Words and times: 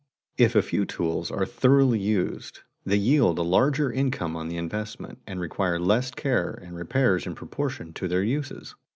If 0.35 0.55
a 0.55 0.63
few 0.63 0.85
tools 0.85 1.29
are 1.29 1.45
thoroughly 1.45 1.99
used, 1.99 2.61
they 2.83 2.95
yield 2.97 3.37
a 3.37 3.43
larger 3.43 3.91
income 3.93 4.35
on 4.35 4.47
the 4.47 4.57
investment, 4.57 5.19
and 5.27 5.39
require 5.39 5.79
less 5.79 6.09
care 6.09 6.49
and 6.63 6.75
repairs 6.75 7.27
in 7.27 7.35
proportion 7.35 7.93
to 7.93 8.07
their 8.07 8.23
uses. 8.23 8.73